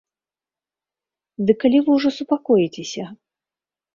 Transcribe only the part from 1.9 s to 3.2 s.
ўжо супакоіцеся?